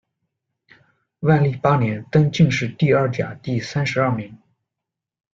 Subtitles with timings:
[1.19, 4.35] 万历八年，登进士第二甲第三十二名。